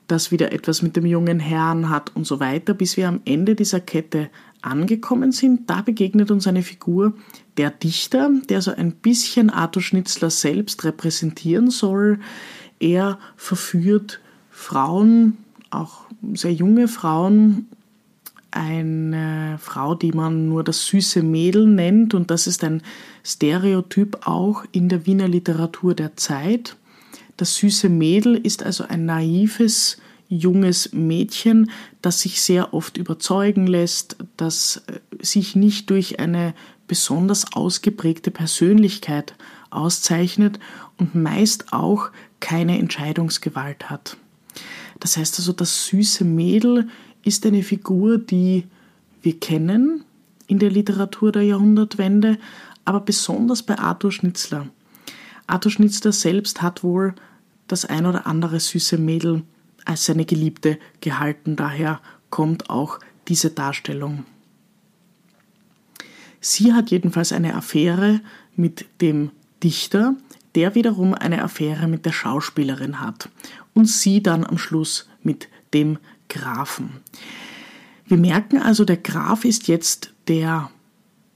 das 0.08 0.32
wieder 0.32 0.52
etwas 0.52 0.82
mit 0.82 0.96
dem 0.96 1.06
jungen 1.06 1.40
Herrn 1.40 1.90
hat 1.90 2.16
und 2.16 2.26
so 2.26 2.40
weiter, 2.40 2.74
bis 2.74 2.98
wir 2.98 3.08
am 3.08 3.22
Ende 3.26 3.56
dieser 3.56 3.80
Kette 3.80 4.30
angekommen 4.62 5.32
sind. 5.32 5.70
Da 5.70 5.82
begegnet 5.82 6.32
uns 6.32 6.48
eine 6.48 6.64
Figur, 6.64 7.14
der 7.58 7.70
Dichter, 7.70 8.30
der 8.50 8.62
so 8.62 8.72
ein 8.72 8.92
bisschen 8.92 9.50
Arthur 9.50 9.82
Schnitzler 9.82 10.30
selbst 10.30 10.84
repräsentieren 10.84 11.70
soll. 11.70 12.20
Er 12.80 13.20
verführt 13.36 14.20
Frauen, 14.50 15.38
auch 15.70 16.06
sehr 16.34 16.54
junge 16.54 16.88
Frauen, 16.88 17.68
eine 18.52 19.58
Frau, 19.60 19.96
die 19.96 20.14
man 20.14 20.48
nur 20.48 20.64
das 20.64 20.86
süße 20.86 21.22
Mädel 21.22 21.68
nennt 21.68 22.14
und 22.14 22.32
das 22.32 22.48
ist 22.48 22.64
ein 22.64 22.82
Stereotyp 23.24 24.26
auch 24.26 24.64
in 24.72 24.88
der 24.88 25.06
Wiener 25.06 25.28
Literatur 25.28 25.94
der 25.94 26.16
Zeit. 26.16 26.78
Das 27.38 27.56
süße 27.56 27.90
Mädel 27.90 28.36
ist 28.36 28.64
also 28.64 28.86
ein 28.86 29.06
naives, 29.06 29.98
junges 30.28 30.94
Mädchen, 30.94 31.70
das 32.02 32.22
sich 32.22 32.42
sehr 32.42 32.74
oft 32.74 32.98
überzeugen 32.98 33.68
lässt, 33.68 34.18
das 34.38 34.84
äh, 34.88 35.00
sich 35.24 35.56
nicht 35.56 35.90
durch 35.90 36.20
eine 36.20 36.54
besonders 36.88 37.54
ausgeprägte 37.54 38.32
Persönlichkeit 38.32 39.36
auszeichnet 39.70 40.60
und 40.98 41.16
meist 41.16 41.74
auch 41.74 42.10
keine 42.40 42.78
Entscheidungsgewalt 42.78 43.90
hat. 43.90 44.18
Das 45.00 45.18
heißt 45.18 45.40
also, 45.40 45.52
das 45.52 45.88
süße 45.88 46.24
Mädel 46.24 46.88
ist 47.24 47.46
eine 47.46 47.64
Figur, 47.64 48.18
die 48.18 48.66
wir 49.22 49.40
kennen 49.40 50.06
in 50.48 50.60
der 50.60 50.70
Literatur 50.70 51.32
der 51.32 51.42
Jahrhundertwende, 51.42 52.38
aber 52.86 53.00
besonders 53.00 53.64
bei 53.64 53.78
Arthur 53.78 54.12
Schnitzler. 54.12 54.68
Arthur 55.48 55.72
Schnitzler 55.72 56.12
selbst 56.12 56.62
hat 56.62 56.84
wohl 56.84 57.14
das 57.68 57.86
ein 57.86 58.06
oder 58.06 58.28
andere 58.28 58.60
süße 58.60 58.98
Mädel 58.98 59.44
als 59.86 60.06
seine 60.06 60.26
Geliebte 60.26 60.80
gehalten, 61.02 61.56
daher 61.56 62.02
kommt 62.30 62.70
auch 62.70 63.00
diese 63.28 63.52
Darstellung. 63.52 64.26
Sie 66.40 66.74
hat 66.74 66.92
jedenfalls 66.92 67.32
eine 67.32 67.56
Affäre 67.56 68.22
mit 68.56 68.86
dem 69.02 69.32
Dichter, 69.64 70.16
der 70.54 70.76
wiederum 70.76 71.14
eine 71.14 71.44
Affäre 71.44 71.88
mit 71.88 72.06
der 72.06 72.12
Schauspielerin 72.12 73.00
hat 73.00 73.30
und 73.74 73.86
sie 73.86 74.22
dann 74.22 74.46
am 74.46 74.58
Schluss 74.58 75.08
mit 75.24 75.50
dem 75.74 75.98
Grafen. 76.30 77.02
Wir 78.06 78.18
merken 78.18 78.60
also, 78.60 78.86
der 78.86 78.98
Graf 78.98 79.46
ist 79.46 79.68
jetzt 79.68 80.14
der 80.28 80.70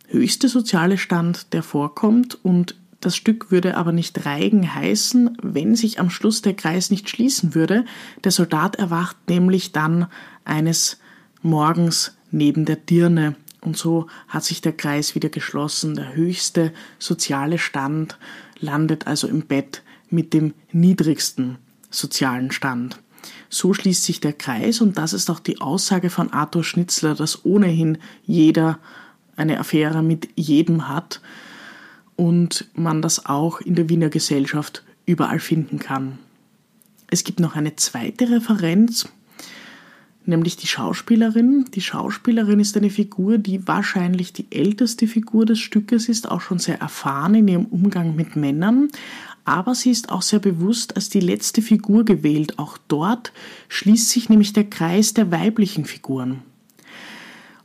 höchste 0.07 0.47
soziale 0.47 0.97
Stand, 0.97 1.53
der 1.53 1.63
vorkommt 1.63 2.37
und 2.43 2.78
das 3.01 3.15
Stück 3.15 3.49
würde 3.49 3.77
aber 3.77 3.91
nicht 3.91 4.25
Reigen 4.25 4.73
heißen, 4.73 5.37
wenn 5.41 5.75
sich 5.75 5.99
am 5.99 6.09
Schluss 6.09 6.41
der 6.41 6.53
Kreis 6.53 6.91
nicht 6.91 7.09
schließen 7.09 7.55
würde. 7.55 7.85
Der 8.23 8.31
Soldat 8.31 8.75
erwacht 8.75 9.17
nämlich 9.29 9.71
dann 9.71 10.07
eines 10.43 10.99
Morgens 11.41 12.17
neben 12.31 12.65
der 12.65 12.75
Dirne 12.75 13.35
und 13.61 13.77
so 13.77 14.07
hat 14.27 14.43
sich 14.43 14.61
der 14.61 14.73
Kreis 14.73 15.15
wieder 15.15 15.29
geschlossen. 15.29 15.95
Der 15.95 16.13
höchste 16.13 16.73
soziale 16.97 17.57
Stand 17.57 18.17
landet 18.59 19.07
also 19.07 19.27
im 19.27 19.41
Bett 19.41 19.83
mit 20.09 20.33
dem 20.33 20.53
niedrigsten 20.71 21.57
sozialen 21.89 22.51
Stand. 22.51 22.99
So 23.49 23.73
schließt 23.73 24.03
sich 24.03 24.21
der 24.21 24.33
Kreis 24.33 24.79
und 24.81 24.97
das 24.97 25.13
ist 25.13 25.29
auch 25.29 25.39
die 25.39 25.59
Aussage 25.59 26.09
von 26.09 26.31
Arthur 26.31 26.63
Schnitzler, 26.63 27.15
dass 27.15 27.45
ohnehin 27.45 27.97
jeder 28.23 28.79
eine 29.35 29.59
Affäre 29.59 30.03
mit 30.03 30.29
jedem 30.35 30.87
hat 30.87 31.21
und 32.19 32.65
man 32.73 33.01
das 33.01 33.27
auch 33.27 33.61
in 33.61 33.75
der 33.75 33.87
Wiener 33.87 34.09
Gesellschaft 34.09 34.83
überall 35.05 35.39
finden 35.39 35.79
kann. 35.79 36.19
Es 37.07 37.23
gibt 37.23 37.39
noch 37.39 37.55
eine 37.55 37.77
zweite 37.77 38.29
Referenz, 38.29 39.07
nämlich 40.25 40.57
die 40.57 40.67
Schauspielerin. 40.67 41.67
Die 41.73 41.79
Schauspielerin 41.79 42.59
ist 42.59 42.75
eine 42.75 42.89
Figur, 42.89 43.37
die 43.37 43.65
wahrscheinlich 43.65 44.33
die 44.33 44.47
älteste 44.51 45.07
Figur 45.07 45.45
des 45.45 45.59
Stückes 45.59 46.09
ist, 46.09 46.29
auch 46.29 46.41
schon 46.41 46.59
sehr 46.59 46.81
erfahren 46.81 47.35
in 47.35 47.47
ihrem 47.47 47.65
Umgang 47.67 48.17
mit 48.17 48.35
Männern, 48.35 48.89
aber 49.45 49.73
sie 49.73 49.89
ist 49.89 50.09
auch 50.09 50.21
sehr 50.21 50.39
bewusst 50.39 50.97
als 50.97 51.07
die 51.07 51.21
letzte 51.21 51.61
Figur 51.61 52.03
gewählt. 52.03 52.59
Auch 52.59 52.77
dort 52.89 53.31
schließt 53.69 54.09
sich 54.09 54.27
nämlich 54.27 54.51
der 54.51 54.69
Kreis 54.69 55.13
der 55.13 55.31
weiblichen 55.31 55.85
Figuren. 55.85 56.41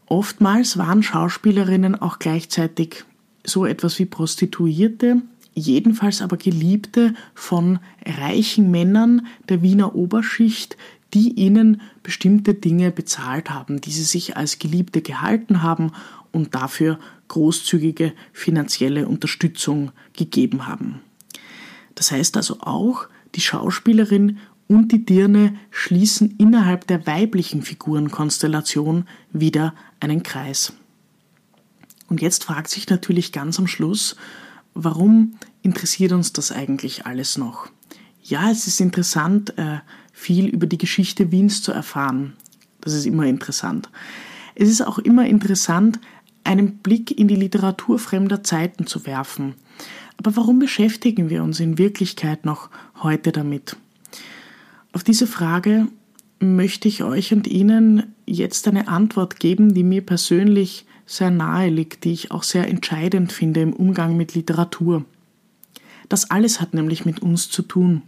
Oftmals 0.07 0.79
waren 0.79 1.03
Schauspielerinnen 1.03 1.97
auch 2.01 2.21
gleichzeitig 2.21 3.05
so 3.45 3.67
etwas 3.67 3.99
wie 3.99 4.07
Prostituierte, 4.07 5.23
jedenfalls 5.55 6.23
aber 6.23 6.37
Geliebte 6.37 7.15
von 7.35 7.79
reichen 8.05 8.71
Männern 8.71 9.27
der 9.49 9.63
Wiener 9.63 9.95
Oberschicht, 9.95 10.77
die 11.13 11.33
ihnen 11.35 11.81
bestimmte 12.03 12.55
Dinge 12.55 12.91
bezahlt 12.91 13.51
haben, 13.51 13.81
die 13.81 13.93
sie 13.93 14.03
sich 14.03 14.37
als 14.37 14.59
Geliebte 14.59 15.01
gehalten 15.01 15.63
haben 15.63 15.93
und 16.33 16.55
dafür 16.55 16.99
großzügige 17.29 18.13
finanzielle 18.33 19.07
Unterstützung 19.07 19.93
gegeben 20.15 20.67
haben. 20.67 21.01
Das 21.95 22.11
heißt 22.11 22.37
also 22.37 22.61
auch, 22.61 23.07
die 23.37 23.41
Schauspielerin 23.41 24.39
und 24.67 24.91
die 24.91 25.05
Dirne 25.05 25.55
schließen 25.71 26.35
innerhalb 26.39 26.87
der 26.87 27.07
weiblichen 27.07 27.63
Figurenkonstellation 27.63 29.07
wieder 29.33 29.75
einen 30.01 30.23
Kreis. 30.23 30.73
Und 32.15 32.23
jetzt 32.23 32.45
fragt 32.45 32.71
sich 32.71 32.89
natürlich 32.89 33.33
ganz 33.33 33.59
am 33.59 33.67
Schluss, 33.67 34.15
warum 34.73 35.35
interessiert 35.63 36.13
uns 36.13 36.33
das 36.33 36.53
eigentlich 36.53 37.07
alles 37.07 37.37
noch? 37.37 37.67
Ja, 38.23 38.53
es 38.53 38.69
ist 38.69 38.81
interessant, 38.81 39.59
äh, 39.59 39.79
viel 40.13 40.47
über 40.47 40.69
die 40.69 40.79
Geschichte 40.79 41.33
Wiens 41.33 41.61
zu 41.61 41.73
erfahren. 41.73 42.35
Das 42.83 42.93
ist 42.93 43.05
immer 43.05 43.25
interessant. 43.25 43.91
Es 44.55 44.69
ist 44.69 44.83
auch 44.83 45.01
immer 45.01 45.27
interessant, 45.27 45.99
einen 46.45 46.77
Blick 46.79 47.11
in 47.19 47.27
die 47.27 47.35
Literatur 47.35 47.99
fremder 47.99 48.45
Zeiten 48.45 48.87
zu 48.87 49.07
werfen. 49.07 49.55
Aber 50.17 50.37
warum 50.37 50.61
beschäftigen 50.61 51.31
wir 51.31 51.43
uns 51.43 51.59
in 51.59 51.79
Wirklichkeit 51.79 52.45
noch 52.45 52.71
heute 53.03 53.33
damit? 53.33 53.77
Auf 54.93 55.03
diese 55.03 55.27
Frage 55.27 55.89
möchte 56.39 56.87
ich 56.87 57.03
euch 57.03 57.33
und 57.33 57.49
Ihnen 57.49 58.15
jetzt 58.25 58.69
eine 58.69 58.87
Antwort 58.87 59.41
geben, 59.41 59.75
die 59.75 59.83
mir 59.83 60.07
persönlich 60.07 60.87
sehr 61.07 61.31
nahe 61.31 61.69
liegt, 61.69 62.05
die 62.05 62.13
ich 62.13 62.31
auch 62.31 62.43
sehr 62.43 62.69
entscheidend 62.69 63.33
finde 63.33 63.61
im 63.61 63.73
Umgang 63.73 64.17
mit 64.17 64.35
Literatur. 64.35 65.05
Das 66.09 66.31
alles 66.31 66.61
hat 66.61 66.75
nämlich 66.75 67.05
mit 67.05 67.21
uns 67.21 67.51
zu 67.51 67.63
tun. 67.63 68.03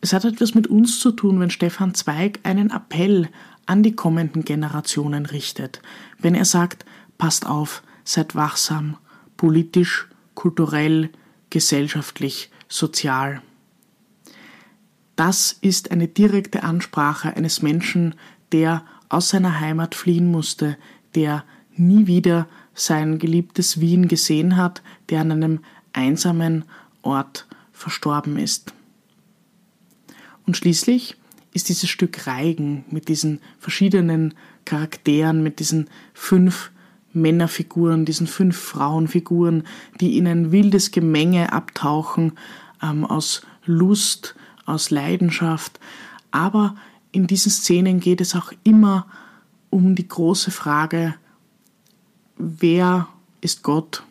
Es 0.00 0.12
hat 0.12 0.24
etwas 0.24 0.54
mit 0.54 0.66
uns 0.66 0.98
zu 0.98 1.12
tun, 1.12 1.38
wenn 1.40 1.50
Stefan 1.50 1.94
Zweig 1.94 2.40
einen 2.42 2.70
Appell 2.70 3.28
an 3.66 3.82
die 3.82 3.94
kommenden 3.94 4.44
Generationen 4.44 5.26
richtet, 5.26 5.80
wenn 6.18 6.34
er 6.34 6.44
sagt, 6.44 6.84
passt 7.18 7.46
auf, 7.46 7.82
seid 8.04 8.34
wachsam, 8.34 8.96
politisch, 9.36 10.08
kulturell, 10.34 11.10
gesellschaftlich, 11.50 12.50
sozial. 12.68 13.42
Das 15.14 15.56
ist 15.60 15.90
eine 15.90 16.08
direkte 16.08 16.64
Ansprache 16.64 17.36
eines 17.36 17.62
Menschen, 17.62 18.14
der 18.50 18.84
aus 19.08 19.28
seiner 19.28 19.60
Heimat 19.60 19.94
fliehen 19.94 20.30
musste, 20.30 20.76
der 21.14 21.44
nie 21.86 22.06
wieder 22.06 22.48
sein 22.74 23.18
geliebtes 23.18 23.80
Wien 23.80 24.08
gesehen 24.08 24.56
hat, 24.56 24.82
der 25.10 25.20
an 25.20 25.32
einem 25.32 25.60
einsamen 25.92 26.64
Ort 27.02 27.46
verstorben 27.72 28.38
ist. 28.38 28.72
Und 30.46 30.56
schließlich 30.56 31.16
ist 31.52 31.68
dieses 31.68 31.90
Stück 31.90 32.26
Reigen 32.26 32.84
mit 32.90 33.08
diesen 33.08 33.40
verschiedenen 33.58 34.34
Charakteren, 34.64 35.42
mit 35.42 35.60
diesen 35.60 35.88
fünf 36.14 36.70
Männerfiguren, 37.12 38.04
diesen 38.04 38.26
fünf 38.26 38.56
Frauenfiguren, 38.56 39.64
die 40.00 40.16
in 40.16 40.26
ein 40.26 40.50
wildes 40.50 40.92
Gemenge 40.92 41.52
abtauchen 41.52 42.32
ähm, 42.82 43.04
aus 43.04 43.42
Lust, 43.66 44.34
aus 44.64 44.90
Leidenschaft. 44.90 45.78
Aber 46.30 46.74
in 47.10 47.26
diesen 47.26 47.52
Szenen 47.52 48.00
geht 48.00 48.20
es 48.22 48.34
auch 48.34 48.52
immer 48.64 49.06
um 49.68 49.94
die 49.94 50.08
große 50.08 50.50
Frage, 50.50 51.14
wer 52.36 53.08
ist 53.40 53.62
Gott? 53.62 54.04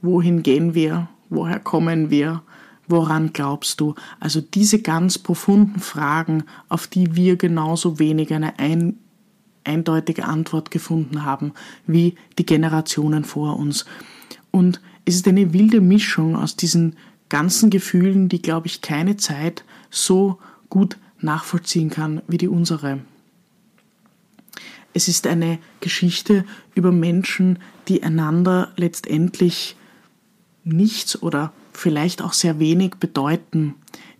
Wohin 0.00 0.42
gehen 0.42 0.74
wir? 0.74 1.08
Woher 1.28 1.58
kommen 1.60 2.10
wir? 2.10 2.42
Woran 2.88 3.32
glaubst 3.32 3.80
du? 3.80 3.94
Also 4.20 4.40
diese 4.40 4.82
ganz 4.82 5.18
profunden 5.18 5.80
Fragen, 5.80 6.44
auf 6.68 6.86
die 6.86 7.14
wir 7.14 7.36
genauso 7.36 7.98
wenig 7.98 8.34
eine 8.34 8.54
eindeutige 9.64 10.24
Antwort 10.24 10.70
gefunden 10.70 11.24
haben 11.24 11.52
wie 11.86 12.16
die 12.38 12.46
Generationen 12.46 13.24
vor 13.24 13.58
uns. 13.58 13.84
Und 14.50 14.80
es 15.04 15.14
ist 15.16 15.28
eine 15.28 15.52
wilde 15.52 15.80
Mischung 15.80 16.36
aus 16.36 16.56
diesen 16.56 16.96
ganzen 17.28 17.70
Gefühlen, 17.70 18.28
die, 18.28 18.42
glaube 18.42 18.66
ich, 18.66 18.82
keine 18.82 19.16
Zeit 19.16 19.64
so 19.90 20.38
gut 20.68 20.98
nachvollziehen 21.20 21.88
kann 21.88 22.20
wie 22.28 22.38
die 22.38 22.48
unsere. 22.48 23.00
Es 24.94 25.08
ist 25.08 25.26
eine 25.26 25.58
Geschichte 25.80 26.44
über 26.74 26.92
Menschen, 26.92 27.58
die 27.88 28.02
einander 28.02 28.72
letztendlich 28.76 29.76
nichts 30.64 31.20
oder 31.22 31.52
vielleicht 31.72 32.22
auch 32.22 32.32
sehr 32.32 32.58
wenig 32.58 32.96
bedeuten, 32.96 33.74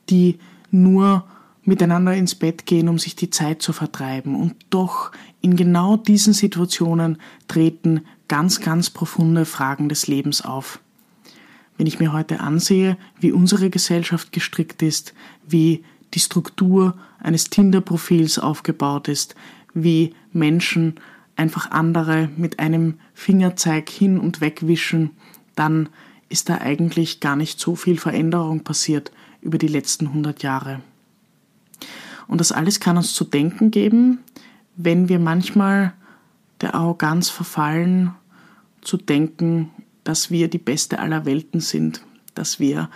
die 0.09 0.39
nur 0.71 1.25
miteinander 1.65 2.15
ins 2.15 2.35
Bett 2.35 2.67
gehen, 2.67 2.89
um 2.89 2.99
sich 2.99 3.15
die 3.15 3.31
Zeit 3.31 3.63
zu 3.63 3.73
vertreiben. 3.73 4.35
Und 4.35 4.55
doch 4.71 5.13
in 5.41 5.57
genau 5.57 5.97
diesen 5.97 6.33
Situationen 6.33 7.19
treten 7.47 8.03
ganz, 8.29 8.61
ganz 8.61 8.91
profunde 8.91 9.45
Fragen 9.45 9.89
des 9.89 10.07
Lebens 10.07 10.43
auf. 10.43 10.81
Wenn 11.77 11.87
ich 11.87 12.01
mir 12.01 12.13
heute 12.13 12.41
ansehe, 12.41 12.97
wie 13.21 13.33
unsere 13.33 13.71
Gesellschaft 13.71 14.33
gestrickt 14.33 14.83
ist, 14.83 15.15
wie 15.47 15.85
die 16.15 16.21
Struktur 16.21 16.95
eines 17.21 17.51
Tinder-Profils 17.51 18.39
aufgebaut 18.39 19.09
ist, 19.09 19.35
wie 19.75 20.15
Menschen 20.33 20.97
einfach 21.37 21.71
andere 21.71 22.29
mit 22.37 22.59
einem 22.59 22.95
Fingerzeig 23.15 23.89
hin 23.89 24.19
und 24.19 24.41
wegwischen, 24.41 25.11
dann 25.55 25.89
ist 26.29 26.49
da 26.49 26.59
eigentlich 26.59 27.21
gar 27.21 27.37
nicht 27.37 27.61
so 27.61 27.77
viel 27.77 27.99
Veränderung 27.99 28.61
passiert 28.61 29.13
über 29.41 29.59
die 29.59 29.69
letzten 29.69 30.09
100 30.09 30.43
Jahre. 30.43 30.81
Und 32.29 32.41
das 32.41 32.53
alles 32.53 32.81
kann 32.81 32.97
uns 32.97 33.15
zu 33.15 33.25
denken 33.25 33.71
geben, 33.71 34.21
wenn 34.77 35.09
wir 35.09 35.19
manchmal 35.19 35.93
der 36.61 36.75
Arroganz 36.75 37.29
verfallen, 37.29 38.15
zu 38.81 38.97
denken, 38.97 39.71
dass 40.05 40.31
wir 40.31 40.49
die 40.49 40.59
beste 40.59 40.99
aller 40.99 41.25
Welten 41.25 41.61
sind, 41.61 42.03
dass 42.35 42.59
wir 42.59 42.89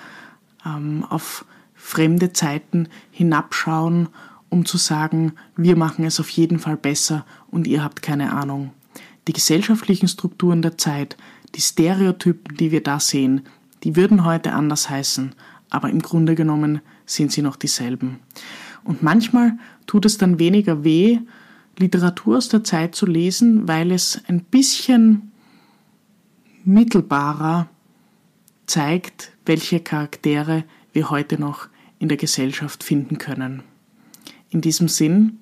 ähm, 0.64 1.04
auf 1.08 1.44
fremde 1.74 2.32
Zeiten 2.32 2.88
hinabschauen, 3.10 4.08
um 4.48 4.64
zu 4.64 4.78
sagen, 4.78 5.32
wir 5.56 5.76
machen 5.76 6.04
es 6.04 6.20
auf 6.20 6.28
jeden 6.30 6.58
Fall 6.58 6.76
besser 6.76 7.24
und 7.50 7.66
ihr 7.66 7.82
habt 7.82 8.02
keine 8.02 8.32
Ahnung. 8.32 8.72
Die 9.28 9.32
gesellschaftlichen 9.32 10.08
Strukturen 10.08 10.62
der 10.62 10.78
Zeit, 10.78 11.16
die 11.54 11.60
Stereotypen, 11.60 12.56
die 12.56 12.70
wir 12.70 12.82
da 12.82 13.00
sehen, 13.00 13.42
die 13.82 13.96
würden 13.96 14.24
heute 14.24 14.52
anders 14.52 14.88
heißen, 14.88 15.34
aber 15.70 15.90
im 15.90 16.00
Grunde 16.00 16.34
genommen 16.34 16.80
sind 17.06 17.32
sie 17.32 17.42
noch 17.42 17.56
dieselben. 17.56 18.20
Und 18.84 19.02
manchmal 19.02 19.58
tut 19.86 20.04
es 20.06 20.18
dann 20.18 20.38
weniger 20.38 20.84
weh, 20.84 21.18
Literatur 21.78 22.38
aus 22.38 22.48
der 22.48 22.64
Zeit 22.64 22.94
zu 22.94 23.04
lesen, 23.06 23.68
weil 23.68 23.92
es 23.92 24.20
ein 24.28 24.40
bisschen 24.40 25.32
mittelbarer 26.64 27.68
zeigt, 28.66 29.32
welche 29.44 29.80
Charaktere 29.80 30.64
wir 30.92 31.10
heute 31.10 31.38
noch 31.38 31.68
in 31.98 32.08
der 32.08 32.16
Gesellschaft 32.16 32.82
finden 32.82 33.18
können. 33.18 33.62
In 34.50 34.60
diesem 34.60 34.88
Sinn, 34.88 35.38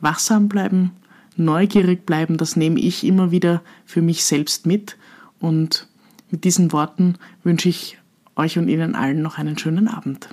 wachsam 0.00 0.48
bleiben, 0.48 0.92
neugierig 1.36 2.06
bleiben, 2.06 2.36
das 2.36 2.56
nehme 2.56 2.80
ich 2.80 3.04
immer 3.04 3.30
wieder 3.30 3.62
für 3.84 4.02
mich 4.02 4.24
selbst 4.24 4.66
mit. 4.66 4.96
Und 5.40 5.86
mit 6.30 6.44
diesen 6.44 6.72
Worten 6.72 7.14
wünsche 7.44 7.68
ich 7.68 7.98
euch 8.36 8.58
und 8.58 8.68
Ihnen 8.68 8.94
allen 8.94 9.22
noch 9.22 9.38
einen 9.38 9.58
schönen 9.58 9.88
Abend. 9.88 10.28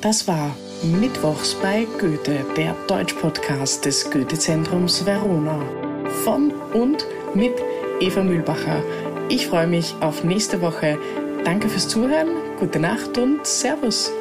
Das 0.00 0.28
war 0.28 0.54
Mittwochs 1.00 1.54
bei 1.54 1.86
Goethe, 1.98 2.44
der 2.58 2.76
Deutsch-Podcast 2.88 3.86
des 3.86 4.10
Goethe-Zentrums 4.10 5.06
Verona. 5.06 5.58
Von 6.24 6.52
und 6.74 7.06
mit 7.34 7.54
Eva 8.00 8.22
Mühlbacher. 8.22 8.82
Ich 9.30 9.46
freue 9.46 9.66
mich 9.66 9.94
auf 10.00 10.22
nächste 10.22 10.60
Woche. 10.60 10.98
Danke 11.44 11.70
fürs 11.70 11.88
Zuhören, 11.88 12.28
gute 12.58 12.80
Nacht 12.80 13.16
und 13.16 13.46
Servus. 13.46 14.12